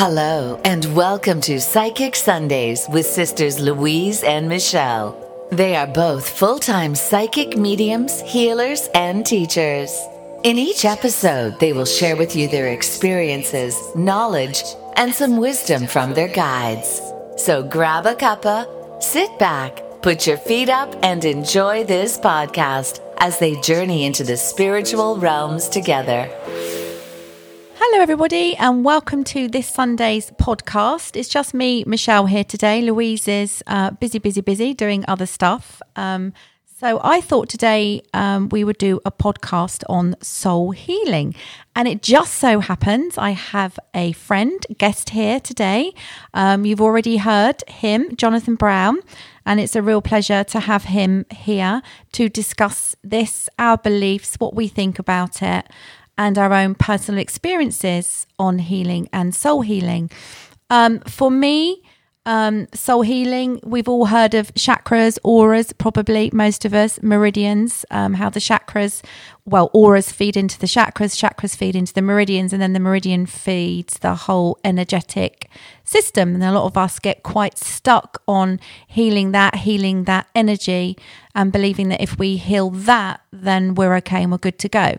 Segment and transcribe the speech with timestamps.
[0.00, 5.48] Hello, and welcome to Psychic Sundays with Sisters Louise and Michelle.
[5.50, 9.92] They are both full time psychic mediums, healers, and teachers.
[10.44, 14.62] In each episode, they will share with you their experiences, knowledge,
[14.94, 17.02] and some wisdom from their guides.
[17.36, 23.40] So grab a cuppa, sit back, put your feet up, and enjoy this podcast as
[23.40, 26.30] they journey into the spiritual realms together.
[27.90, 31.16] Hello, everybody, and welcome to this Sunday's podcast.
[31.16, 32.82] It's just me, Michelle, here today.
[32.82, 35.80] Louise is uh, busy, busy, busy doing other stuff.
[35.96, 36.34] Um,
[36.66, 41.34] so I thought today um, we would do a podcast on soul healing.
[41.74, 45.94] And it just so happens I have a friend, guest here today.
[46.34, 48.98] Um, you've already heard him, Jonathan Brown.
[49.46, 51.80] And it's a real pleasure to have him here
[52.12, 55.66] to discuss this, our beliefs, what we think about it
[56.18, 60.10] and our own personal experiences on healing and soul healing.
[60.68, 61.82] Um, for me,
[62.26, 68.12] um, soul healing, we've all heard of chakras, auras, probably most of us, meridians, um,
[68.12, 69.02] how the chakras,
[69.46, 73.24] well, auras feed into the chakras, chakras feed into the meridians, and then the meridian
[73.24, 75.48] feeds the whole energetic
[75.84, 76.34] system.
[76.34, 80.98] And a lot of us get quite stuck on healing that, healing that energy,
[81.34, 84.98] and believing that if we heal that, then we're okay and we're good to go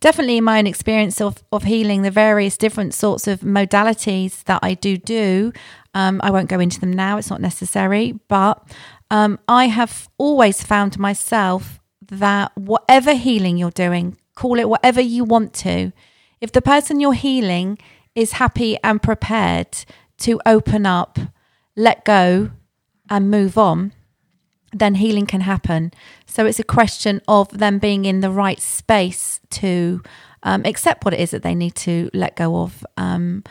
[0.00, 4.60] definitely in my own experience of, of healing, the various different sorts of modalities that
[4.62, 5.52] I do do,
[5.94, 8.66] um, I won't go into them now, it's not necessary, but
[9.10, 15.24] um, I have always found myself that whatever healing you're doing, call it whatever you
[15.24, 15.92] want to,
[16.40, 17.78] if the person you're healing
[18.14, 19.84] is happy and prepared
[20.18, 21.18] to open up,
[21.76, 22.50] let go,
[23.08, 23.92] and move on,
[24.72, 25.92] then healing can happen.
[26.26, 30.02] So it's a question of them being in the right space to
[30.42, 32.84] um, accept what it is that they need to let go of.
[32.96, 33.44] Um,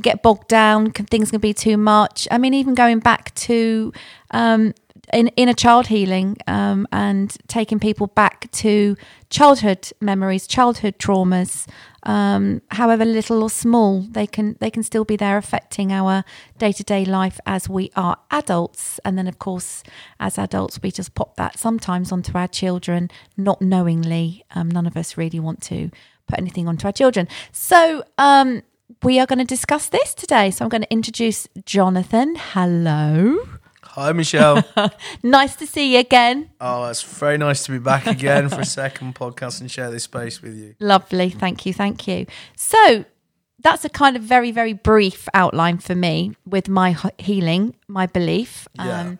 [0.00, 2.26] get bogged down, can, things can be too much.
[2.30, 3.92] I mean, even going back to
[4.30, 4.72] um,
[5.12, 8.96] in inner child healing um, and taking people back to
[9.30, 11.68] childhood memories, childhood traumas,
[12.04, 16.24] um, however little or small, they can they can still be there affecting our
[16.58, 19.00] day to day life as we are adults.
[19.04, 19.82] And then, of course,
[20.20, 24.44] as adults, we just pop that sometimes onto our children, not knowingly.
[24.54, 25.90] Um, none of us really want to
[26.28, 27.28] put anything onto our children.
[27.50, 28.04] So.
[28.18, 28.62] Um,
[29.02, 30.50] we are going to discuss this today.
[30.50, 32.36] So I'm going to introduce Jonathan.
[32.36, 33.38] Hello.
[33.94, 34.64] Hi, Michelle.
[35.22, 36.50] nice to see you again.
[36.62, 40.04] Oh, it's very nice to be back again for a second podcast and share this
[40.04, 40.74] space with you.
[40.80, 41.28] Lovely.
[41.28, 41.74] Thank you.
[41.74, 42.24] Thank you.
[42.56, 43.04] So,
[43.62, 48.66] that's a kind of very, very brief outline for me with my healing, my belief.
[48.76, 49.00] Yeah.
[49.00, 49.18] Um,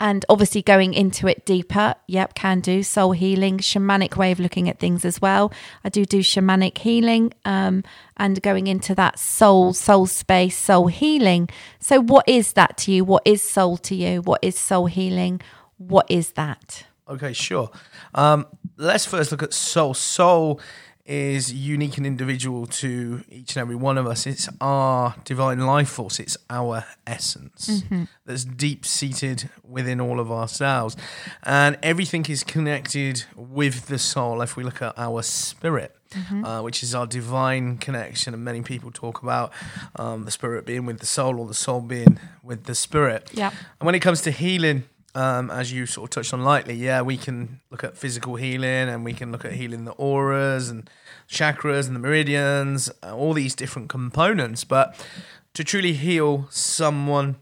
[0.00, 2.82] And obviously going into it deeper yep can do.
[2.82, 5.52] Soul healing shamanic way of looking at things as well.
[5.84, 7.84] I do do shamanic healing um,
[8.16, 11.48] and going into that soul soul space soul healing.
[11.78, 13.04] So what is that to you?
[13.04, 14.20] What is soul to you?
[14.22, 15.40] What is soul healing?
[15.78, 16.86] What is that?
[17.08, 17.70] Okay sure.
[18.14, 19.94] Um, let's first look at soul.
[19.94, 20.60] Soul
[21.06, 24.26] is unique and individual to each and every one of us.
[24.26, 28.04] It's our divine life force, it's our essence mm-hmm.
[28.24, 30.96] that's deep seated within all of ourselves.
[31.42, 35.94] And everything is connected with the soul if we look at our spirit.
[36.10, 36.44] Mm-hmm.
[36.44, 39.52] Uh, which is our divine connection, and many people talk about
[39.96, 43.28] um, the spirit being with the soul or the soul being with the spirit.
[43.34, 43.50] Yeah.
[43.80, 47.00] And when it comes to healing, um, as you sort of touched on lightly, yeah,
[47.00, 50.90] we can look at physical healing and we can look at healing the auras and
[51.28, 54.64] chakras and the meridians, uh, all these different components.
[54.64, 55.06] But
[55.54, 57.36] to truly heal someone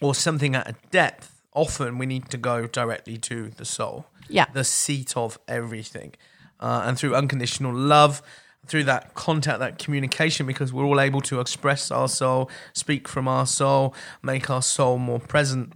[0.00, 4.46] or something at a depth, often we need to go directly to the soul, yeah,
[4.52, 6.12] the seat of everything,
[6.60, 8.22] uh, and through unconditional love.
[8.66, 13.26] Through that contact, that communication, because we're all able to express our soul, speak from
[13.26, 15.72] our soul, make our soul more present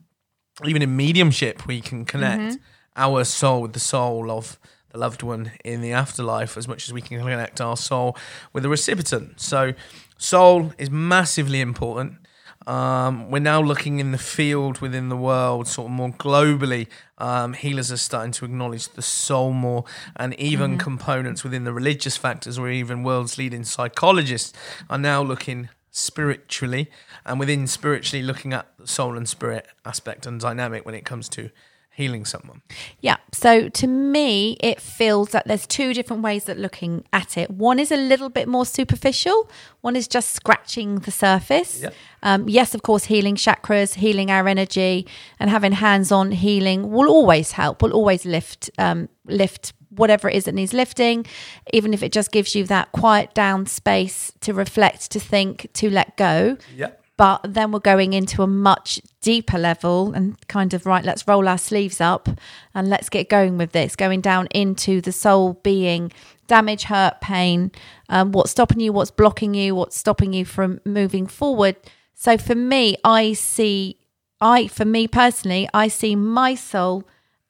[0.64, 2.62] even in mediumship, we can connect mm-hmm.
[2.96, 4.58] our soul with the soul of
[4.90, 8.16] the loved one in the afterlife as much as we can connect our soul
[8.52, 9.41] with the recipient.
[9.41, 9.72] So,
[10.18, 12.18] soul is massively important.
[12.66, 16.86] Um, we're now looking in the field within the world, sort of more globally.
[17.18, 19.84] Um, healers are starting to acknowledge the soul more,
[20.16, 20.78] and even mm-hmm.
[20.78, 24.53] components within the religious factors, or even world's leading psychologists
[24.88, 26.91] are now looking spiritually,
[27.24, 31.28] and within spiritually, looking at the soul and spirit aspect and dynamic when it comes
[31.28, 31.50] to
[31.94, 32.62] healing someone.
[33.00, 33.18] Yeah.
[33.33, 37.50] So to me, it feels that there's two different ways that looking at it.
[37.50, 39.50] One is a little bit more superficial.
[39.83, 41.84] One is just scratching the surface.
[42.22, 45.06] Um, yes, of course, healing chakras, healing our energy,
[45.39, 47.83] and having hands-on healing will always help.
[47.83, 51.27] Will always lift um, lift whatever it is that needs lifting,
[51.72, 55.91] even if it just gives you that quiet down space to reflect, to think, to
[55.91, 56.56] let go.
[56.74, 56.91] Yeah.
[57.18, 61.47] But then we're going into a much deeper level and kind of, right, let's roll
[61.47, 62.28] our sleeves up
[62.74, 66.10] and let's get going with this, going down into the soul being
[66.48, 67.71] damage, hurt, pain,
[68.09, 71.77] um, what's stopping you, what's blocking you, what's stopping you from moving forward.
[72.15, 73.98] So for me, I see,
[74.41, 77.04] I, for me personally, I see my soul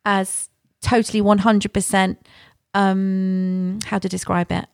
[0.05, 0.51] as
[0.83, 2.17] totally 100%,
[2.75, 4.67] um, how to describe it?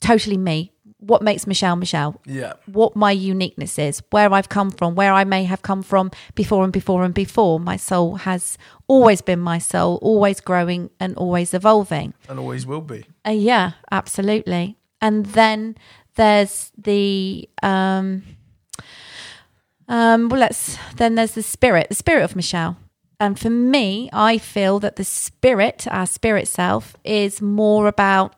[0.00, 0.72] Totally me.
[1.00, 2.20] What makes Michelle Michelle?
[2.26, 2.54] Yeah.
[2.66, 6.64] what my uniqueness is, where I've come from, where I may have come from before
[6.64, 7.60] and before and before.
[7.60, 8.58] My soul has
[8.88, 12.14] always been my soul, always growing and always evolving.
[12.28, 13.04] And always will be.
[13.24, 14.76] Uh, yeah, absolutely.
[15.00, 15.76] And then
[16.16, 18.24] there's the um,
[19.88, 22.76] um, well, let's then there's the spirit, the spirit of Michelle.
[23.20, 28.34] And for me, I feel that the spirit, our spirit self, is more about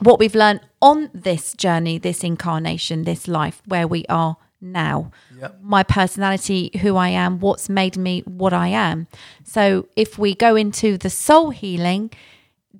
[0.00, 5.10] what we've learned on this journey, this incarnation, this life where we are now.
[5.38, 5.58] Yep.
[5.62, 9.06] My personality, who I am, what's made me what I am.
[9.42, 12.10] So if we go into the soul healing,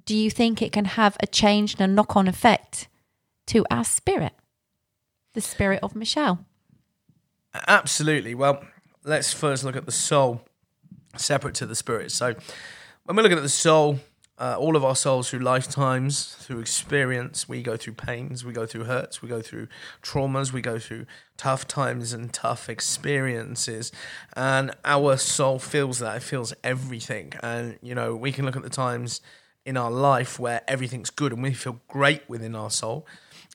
[0.05, 2.89] do you think it can have a change and a knock on effect
[3.47, 4.33] to our spirit?
[5.35, 6.45] The spirit of Michelle.
[7.67, 8.35] Absolutely.
[8.35, 8.63] Well,
[9.05, 10.43] let's first look at the soul
[11.17, 12.13] separate to the spirit.
[12.13, 12.35] So,
[13.05, 14.01] when we're looking at the soul,
[14.41, 18.65] uh, all of our souls through lifetimes, through experience, we go through pains, we go
[18.65, 19.69] through hurts, we go through
[20.03, 21.05] traumas, we go through
[21.37, 23.93] tough times and tough experiences.
[24.35, 27.35] And our soul feels that, it feels everything.
[27.43, 29.21] And, you know, we can look at the times
[29.67, 33.07] in our life where everything's good and we feel great within our soul.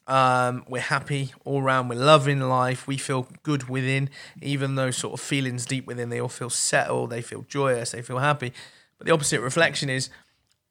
[0.08, 1.90] Um, we're happy all around.
[1.90, 2.86] We're loving life.
[2.88, 4.10] We feel good within,
[4.42, 6.10] even those sort of feelings deep within.
[6.10, 7.10] They all feel settled.
[7.10, 7.92] They feel joyous.
[7.92, 8.54] They feel happy.
[8.98, 10.10] But the opposite reflection is,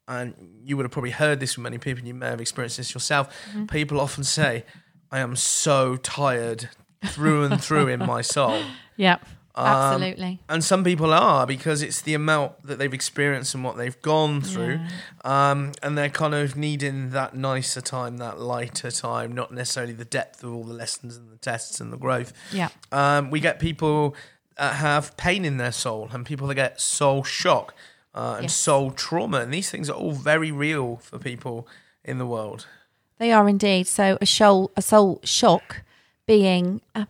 [0.07, 0.33] and
[0.63, 2.05] you would have probably heard this from many people.
[2.05, 3.27] You may have experienced this yourself.
[3.69, 4.63] People often say,
[5.11, 6.69] "I am so tired
[7.05, 8.61] through and through in my soul."
[8.97, 9.17] Yeah,
[9.57, 10.39] Um, absolutely.
[10.49, 14.41] And some people are because it's the amount that they've experienced and what they've gone
[14.41, 14.81] through.
[15.23, 20.03] Um, and they're kind of needing that nicer time, that lighter time, not necessarily the
[20.05, 22.33] depth of all the lessons and the tests and the growth.
[22.51, 22.67] yeah.
[22.91, 24.15] Um, we get people
[24.57, 27.73] that have pain in their soul and people that get soul shock
[28.13, 28.55] uh, and Yes.
[28.55, 29.39] soul trauma.
[29.39, 31.67] And these things are all very real for people
[32.03, 32.65] in the world.
[33.19, 33.87] They are indeed.
[33.87, 35.81] So a soul, a soul shock
[36.25, 37.05] being, uh,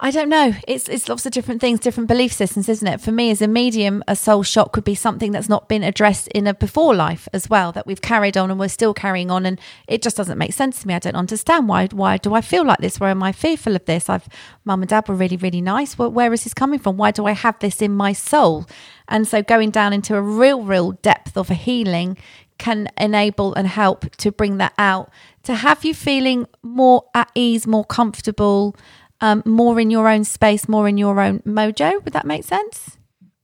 [0.00, 0.52] I don't know.
[0.68, 3.00] It's it's lots of different things, different belief systems, isn't it?
[3.00, 6.28] For me, as a medium, a soul shock could be something that's not been addressed
[6.28, 9.44] in a before life as well, that we've carried on and we're still carrying on,
[9.44, 10.94] and it just doesn't make sense to me.
[10.94, 11.88] I don't understand why.
[11.88, 13.00] Why do I feel like this?
[13.00, 14.08] Why am I fearful of this?
[14.08, 14.28] I've
[14.64, 15.98] mum and dad were really really nice.
[15.98, 16.96] Where, where is this coming from?
[16.96, 18.66] Why do I have this in my soul?
[19.08, 22.16] And so going down into a real real depth of a healing
[22.58, 25.10] can enable and help to bring that out
[25.42, 28.76] to have you feeling more at ease, more comfortable,
[29.20, 32.04] um, more in your own space, more in your own mojo.
[32.04, 32.96] Would that make sense?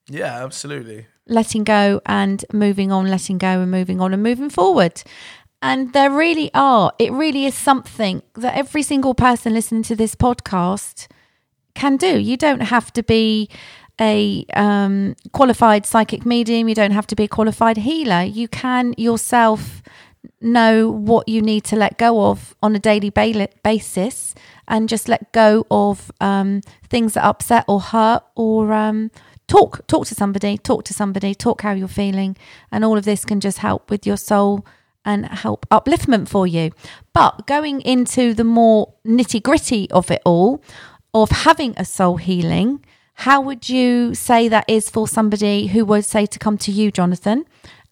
[0.08, 1.06] Yeah, absolutely.
[1.26, 5.02] Letting go and moving on, letting go and moving on and moving forward.
[5.62, 10.14] And there really are, it really is something that every single person listening to this
[10.14, 11.06] podcast
[11.74, 12.18] can do.
[12.18, 13.48] You don't have to be
[13.98, 18.22] a um, qualified psychic medium, you don't have to be a qualified healer.
[18.22, 19.82] You can yourself
[20.40, 24.34] know what you need to let go of on a daily basis
[24.68, 29.10] and just let go of um, things that upset or hurt or um,
[29.46, 32.36] talk talk to somebody talk to somebody talk how you're feeling.
[32.70, 34.64] And all of this can just help with your soul
[35.04, 36.72] and help upliftment for you.
[37.12, 40.62] But going into the more nitty gritty of it all
[41.12, 42.84] of having a soul healing
[43.18, 46.90] how would you say that is for somebody who would say to come to you
[46.90, 47.44] jonathan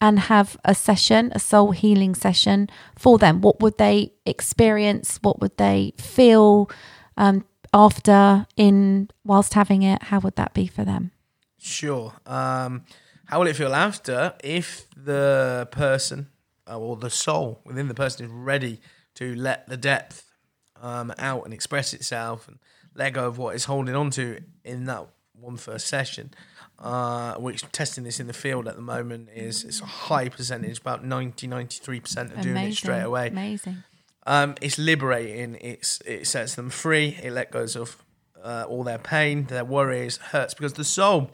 [0.02, 2.68] and have a session, a soul healing session
[2.98, 3.40] for them?
[3.40, 5.20] What would they experience?
[5.22, 6.68] What would they feel
[7.16, 10.02] um, after in whilst having it?
[10.02, 11.12] How would that be for them?
[11.56, 12.14] Sure.
[12.26, 12.84] Um,
[13.26, 16.26] how will it feel after if the person
[16.68, 18.80] uh, or the soul within the person is ready
[19.14, 20.32] to let the depth
[20.80, 22.58] um, out and express itself and
[22.96, 26.34] let go of what it's holding on to in that one first session?
[26.82, 30.80] Uh, which testing this in the field at the moment is it's a high percentage,
[30.80, 33.28] about 90 93% are doing it straight away.
[33.28, 33.84] Amazing.
[34.26, 35.56] Um, it's liberating.
[35.60, 37.18] It's it sets them free.
[37.22, 38.02] It let goes of
[38.42, 41.30] uh, all their pain, their worries, hurts because the soul,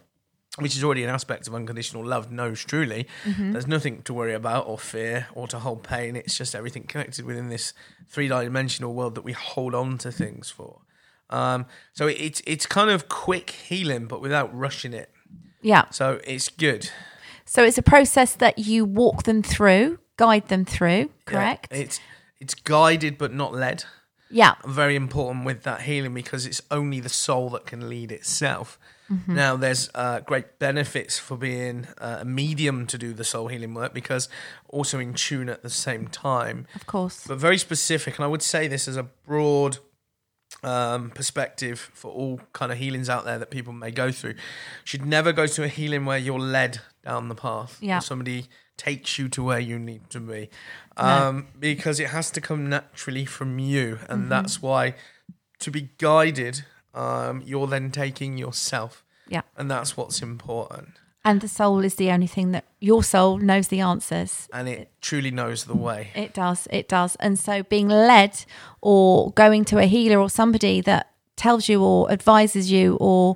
[0.58, 3.06] which is already an aspect of unconditional love, knows truly
[3.52, 6.14] there's nothing to worry about or fear or to hold pain.
[6.16, 7.72] It's just everything connected within this
[8.06, 10.80] three dimensional world that we hold on to things for.
[11.30, 15.10] Um, so it, it's it's kind of quick healing, but without rushing it.
[15.62, 15.84] Yeah.
[15.90, 16.90] So it's good.
[17.44, 21.68] So it's a process that you walk them through guide them through, Yeah, correct?
[21.70, 22.00] it's
[22.40, 23.84] it's guided but not led.
[24.30, 24.56] Yeah.
[24.66, 28.78] very important with that healing because it's only the soul that can lead itself.
[29.26, 33.72] Now, there's uh, great benefits for being uh, a medium to do the soul healing
[33.72, 34.28] work because
[34.68, 37.24] also in tune at the same time, Of course.
[37.26, 38.16] but very specific.
[38.16, 39.78] And I would say this as a broad
[40.62, 44.34] um, perspective for all kind of healings out there that people may go through.
[44.84, 47.78] Should never go to a healing where you're led down the path.
[47.80, 48.00] Yeah.
[48.00, 48.46] Somebody
[48.76, 50.50] takes you to where you need to be.
[50.96, 51.04] No.
[51.04, 53.98] Um, Because it has to come naturally from you.
[54.08, 54.28] And Mm-hmm.
[54.30, 54.94] that's why
[55.60, 59.04] to be guided, um, you're then taking yourself.
[59.28, 59.42] Yeah.
[59.56, 60.90] And that's what's important.
[61.28, 64.48] And the soul is the only thing that your soul knows the answers.
[64.50, 66.08] And it truly knows the way.
[66.14, 66.66] It does.
[66.70, 67.16] It does.
[67.16, 68.46] And so being led
[68.80, 73.34] or going to a healer or somebody that tells you or advises you or,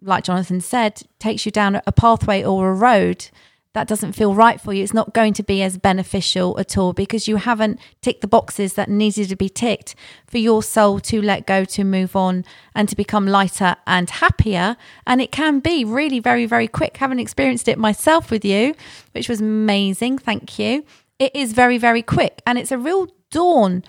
[0.00, 3.28] like Jonathan said, takes you down a pathway or a road
[3.74, 6.92] that doesn't feel right for you, it's not going to be as beneficial at all
[6.92, 9.94] because you haven't ticked the boxes that needed to be ticked
[10.26, 14.76] for your soul to let go, to move on, and to become lighter and happier.
[15.06, 16.96] And it can be really very, very quick.
[16.96, 18.74] Having experienced it myself with you,
[19.12, 20.18] which was amazing.
[20.18, 20.84] Thank you.
[21.18, 22.42] It is very, very quick.
[22.46, 23.84] And it's a real dawn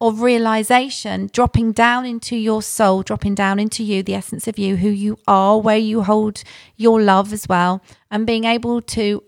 [0.00, 4.76] of realization, dropping down into your soul, dropping down into you, the essence of you,
[4.76, 6.42] who you are, where you hold
[6.76, 9.22] your love as well, and being able to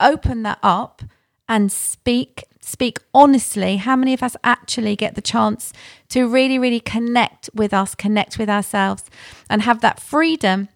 [0.00, 1.02] open that up
[1.46, 3.76] and speak, speak honestly.
[3.76, 5.72] How many of us actually get the chance
[6.08, 9.04] to really, really connect with us, connect with ourselves,
[9.50, 10.68] and have that freedom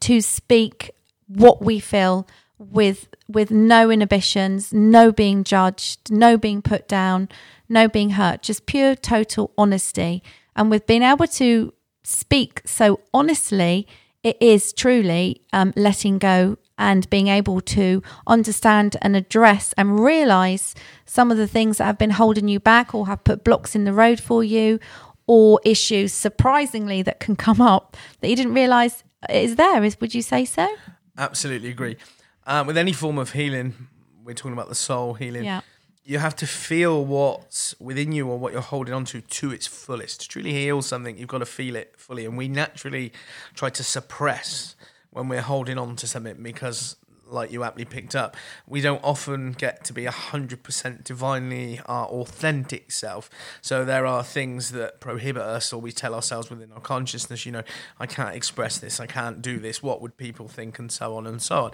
[0.00, 0.90] to speak
[1.26, 7.28] what we feel with with no inhibitions, no being judged, no being put down,
[7.68, 10.22] no being hurt, just pure total honesty.
[10.56, 13.86] And with being able to speak so honestly,
[14.22, 20.74] it is truly um, letting go and being able to understand and address and realize
[21.06, 23.84] some of the things that have been holding you back or have put blocks in
[23.84, 24.80] the road for you
[25.26, 30.14] or issues surprisingly that can come up that you didn't realize is there is would
[30.14, 30.68] you say so
[31.16, 31.96] Absolutely agree.
[32.46, 33.88] Um, with any form of healing,
[34.24, 35.44] we're talking about the soul healing.
[35.44, 35.60] Yeah.
[36.06, 39.66] You have to feel what's within you or what you're holding on to to its
[39.66, 40.20] fullest.
[40.20, 42.26] To truly heal something, you've got to feel it fully.
[42.26, 43.10] And we naturally
[43.54, 44.76] try to suppress
[45.10, 46.96] when we're holding on to something because,
[47.26, 52.92] like you aptly picked up, we don't often get to be 100% divinely our authentic
[52.92, 53.30] self.
[53.60, 57.52] So there are things that prohibit us, or we tell ourselves within our consciousness, you
[57.52, 57.62] know,
[57.98, 61.26] I can't express this, I can't do this, what would people think, and so on
[61.26, 61.70] and so on.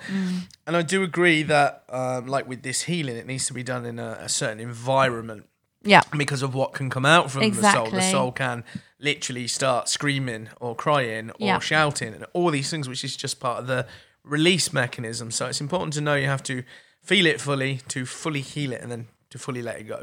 [0.66, 3.85] And I do agree that, um, like with this healing, it needs to be done
[3.87, 5.47] in a, a certain environment
[5.83, 7.90] yeah because of what can come out from the soul.
[7.90, 8.64] The soul can
[8.99, 11.59] literally start screaming or crying or Yeah.
[11.59, 13.87] shouting and all these things, which is just part of the
[14.24, 15.30] release mechanism.
[15.30, 16.62] So it's important to know you have to
[17.02, 20.00] feel it fully to fully heal it and then to fully let it go.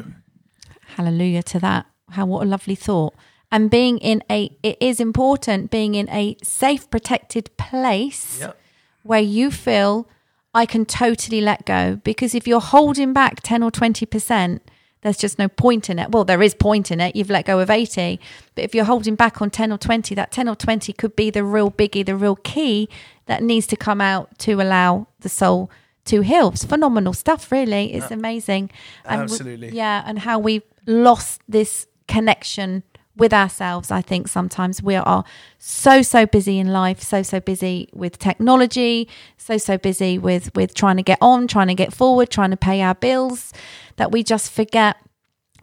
[0.95, 3.13] hallelujah to that how what a lovely thought
[3.51, 8.53] and being in a it is important being in a safe protected place Yeah.
[9.03, 10.07] where you feel
[10.53, 14.59] I can totally let go because if you're holding back 10 or 20%,
[15.01, 16.11] there's just no point in it.
[16.11, 17.15] Well, there is point in it.
[17.15, 18.19] You've let go of 80,
[18.55, 21.29] but if you're holding back on 10 or 20, that 10 or 20 could be
[21.29, 22.89] the real biggie, the real key
[23.27, 25.69] that needs to come out to allow the soul
[26.05, 26.49] to heal.
[26.49, 27.93] It's phenomenal stuff, really.
[27.93, 28.71] It's amazing.
[29.05, 29.69] And we- Absolutely.
[29.69, 32.83] yeah, and how we've lost this connection
[33.17, 33.91] with ourselves.
[33.91, 35.23] I think sometimes we are
[35.57, 40.73] so so busy in life, so so busy with technology, so so busy with with
[40.73, 43.53] trying to get on, trying to get forward, trying to pay our bills,
[43.97, 44.97] that we just forget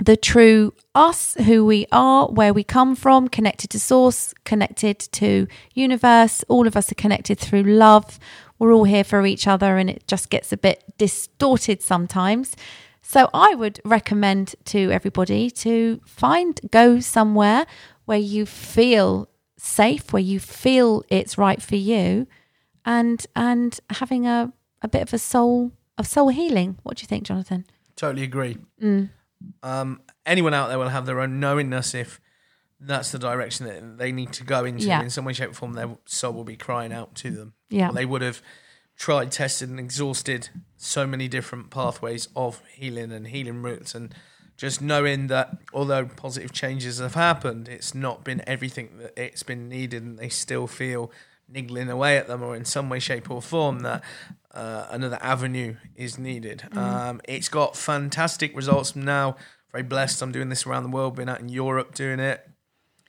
[0.05, 5.47] the true us, who we are, where we come from, connected to source, connected to
[5.73, 6.45] universe.
[6.49, 8.19] All of us are connected through love.
[8.59, 12.57] We're all here for each other, and it just gets a bit distorted sometimes.
[13.07, 17.67] So I would recommend to everybody to find go somewhere
[18.07, 22.27] where you feel safe, where you feel it's right for you,
[22.85, 26.79] and and having a, a bit of a soul of soul healing.
[26.83, 27.67] What do you think, Jonathan?
[27.95, 28.57] Totally agree.
[28.83, 29.11] Mm.
[29.63, 32.21] Um, anyone out there will have their own knowingness if
[32.81, 34.87] that's the direction that they need to go into.
[34.87, 35.03] Yeah.
[35.03, 37.53] In some way, shape, or form, their soul will be crying out to them.
[37.69, 37.91] Yeah.
[37.93, 38.43] They would have
[38.97, 43.95] tried, tested, and exhausted so many different pathways of healing and healing routes.
[43.95, 44.15] And
[44.57, 49.69] just knowing that although positive changes have happened, it's not been everything that it's been
[49.69, 51.11] needed, and they still feel
[51.49, 54.03] niggling away at them, or in some way, shape, or form that
[54.53, 56.65] uh, another avenue is needed.
[56.77, 59.37] Um, it's got fantastic results now.
[59.73, 60.23] Very blessed.
[60.23, 61.17] I'm doing this around the world.
[61.17, 62.49] Been out in Europe doing it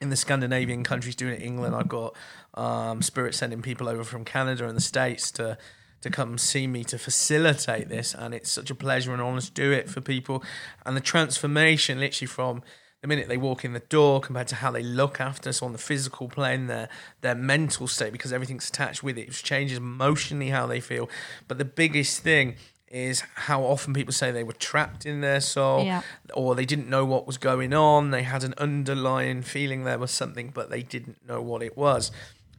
[0.00, 1.40] in the Scandinavian countries doing it.
[1.40, 2.16] In England, I've got
[2.54, 5.58] um, Spirit sending people over from Canada and the States to
[6.02, 8.14] to come see me to facilitate this.
[8.14, 10.44] And it's such a pleasure and honor to do it for people.
[10.84, 12.62] And the transformation, literally from
[13.00, 15.72] the minute they walk in the door compared to how they look after us on
[15.72, 16.88] the physical plane, their
[17.22, 19.28] their mental state, because everything's attached with it.
[19.28, 21.08] It changes emotionally how they feel.
[21.48, 22.56] But the biggest thing
[22.88, 26.02] is how often people say they were trapped in their soul Yeah.
[26.34, 28.10] or they didn't know what was going on.
[28.10, 32.12] They had an underlying feeling there was something, but they didn't know what it was.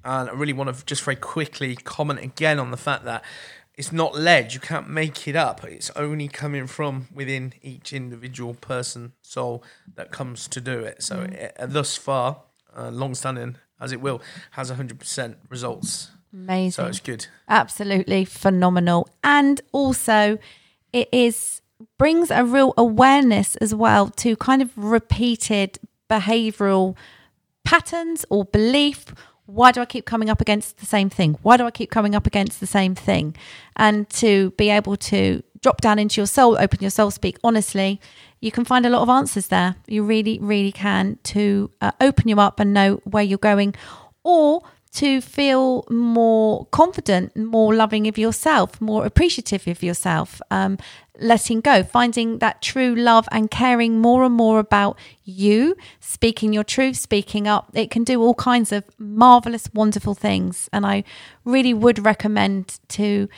[0.04, 3.24] And I really want to just very quickly comment again on the fact that
[3.76, 4.54] it's not led.
[4.54, 5.64] You can't make it up.
[5.64, 9.64] It's only coming from within each individual person soul
[9.96, 11.04] that comes to do it.
[11.04, 11.28] So
[11.60, 12.42] uh, thus far,
[12.76, 16.10] uh, long standing as it will, has 100% results.
[16.34, 16.72] Amazing.
[16.72, 17.28] So it's good.
[17.48, 19.10] absolutely phenomenal.
[19.24, 20.38] And also
[20.94, 21.62] it is
[21.98, 25.78] brings a real awareness as well to kind of repeated
[26.10, 26.96] behavioral
[27.64, 29.14] patterns or belief.
[29.46, 31.38] Why do i keep coming up against the same thing?
[31.42, 33.36] Why do i keep coming up against the same thing?
[33.76, 38.00] And to be able to drop down into your soul open your soul speak honestly
[38.40, 39.76] you can find a lot of answers there.
[39.88, 43.76] You really really can to uh, open you up and know where you're going.
[44.24, 44.62] Or
[44.98, 50.80] to feel more confident, more loving of yourself, more appreciative of yourself, um,
[51.20, 56.64] letting go, finding that true love and caring more and more about you, speaking your
[56.64, 57.70] truth, speaking up.
[57.76, 60.68] It can do all kinds of marvelous, wonderful things.
[60.74, 61.04] And I
[61.46, 63.30] really would recommend to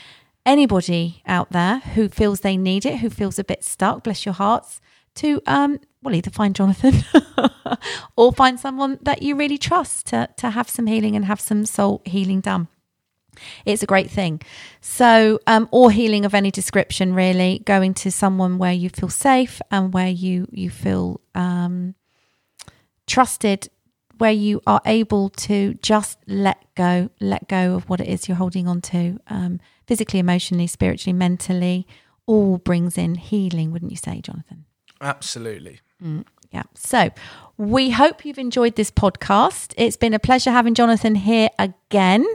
[0.45, 4.33] anybody out there who feels they need it, who feels a bit stuck, bless your
[4.33, 4.79] hearts,
[5.15, 7.03] to um, well either find Jonathan
[8.15, 11.65] or find someone that you really trust to to have some healing and have some
[11.65, 12.67] soul healing done.
[13.65, 14.41] It's a great thing.
[14.81, 19.61] So, um, or healing of any description, really, going to someone where you feel safe
[19.71, 21.95] and where you you feel um,
[23.07, 23.69] trusted,
[24.17, 28.37] where you are able to just let go, let go of what it is you're
[28.37, 31.87] holding on to, um, physically, emotionally, spiritually, mentally.
[32.25, 34.65] All brings in healing, wouldn't you say, Jonathan?
[35.01, 35.79] Absolutely.
[36.51, 36.63] Yeah.
[36.73, 37.11] So
[37.57, 39.73] we hope you've enjoyed this podcast.
[39.75, 42.25] It's been a pleasure having Jonathan here again.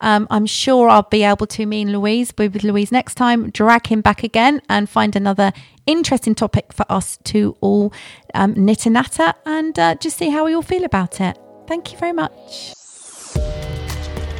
[0.00, 3.50] Um, I'm sure I'll be able to, me and Louise, be with Louise next time,
[3.50, 5.52] drag him back again and find another
[5.86, 7.92] interesting topic for us to all
[8.32, 11.38] um, knit and natter and uh, just see how we all feel about it.
[11.66, 12.79] Thank you very much.